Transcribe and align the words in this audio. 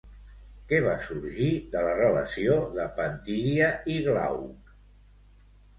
Què 0.71 0.77
va 0.85 0.95
sorgir 1.07 1.51
de 1.75 1.83
la 1.89 1.93
relació 1.99 2.57
de 2.79 2.89
Pantidia 2.99 3.73
i 3.99 4.03
Glauc? 4.09 4.75